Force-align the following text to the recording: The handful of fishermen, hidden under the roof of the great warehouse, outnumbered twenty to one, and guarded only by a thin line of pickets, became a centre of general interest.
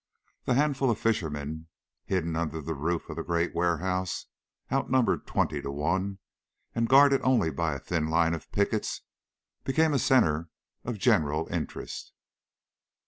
The 0.45 0.55
handful 0.55 0.89
of 0.89 0.97
fishermen, 0.97 1.67
hidden 2.05 2.35
under 2.35 2.59
the 2.59 2.73
roof 2.73 3.07
of 3.07 3.17
the 3.17 3.23
great 3.23 3.53
warehouse, 3.53 4.25
outnumbered 4.71 5.27
twenty 5.27 5.61
to 5.61 5.69
one, 5.69 6.17
and 6.73 6.89
guarded 6.89 7.21
only 7.23 7.51
by 7.51 7.73
a 7.75 7.79
thin 7.79 8.07
line 8.09 8.33
of 8.33 8.51
pickets, 8.51 9.01
became 9.63 9.93
a 9.93 9.99
centre 9.99 10.49
of 10.83 10.97
general 10.97 11.47
interest. 11.51 12.13